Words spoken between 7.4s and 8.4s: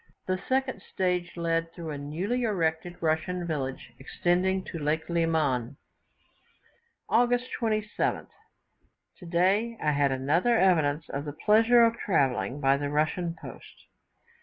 27th.